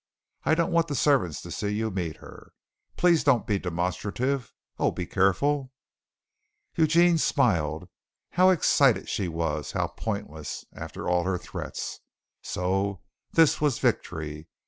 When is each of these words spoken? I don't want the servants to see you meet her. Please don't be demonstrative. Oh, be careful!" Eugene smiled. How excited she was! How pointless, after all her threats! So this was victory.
I 0.45 0.55
don't 0.55 0.71
want 0.71 0.87
the 0.87 0.95
servants 0.95 1.43
to 1.43 1.51
see 1.51 1.69
you 1.75 1.91
meet 1.91 2.17
her. 2.17 2.53
Please 2.97 3.23
don't 3.23 3.45
be 3.45 3.59
demonstrative. 3.59 4.51
Oh, 4.79 4.89
be 4.89 5.05
careful!" 5.05 5.71
Eugene 6.75 7.19
smiled. 7.19 7.87
How 8.31 8.49
excited 8.49 9.07
she 9.07 9.27
was! 9.27 9.73
How 9.73 9.85
pointless, 9.89 10.65
after 10.73 11.07
all 11.07 11.21
her 11.25 11.37
threats! 11.37 11.99
So 12.41 13.03
this 13.33 13.61
was 13.61 13.77
victory. 13.77 14.47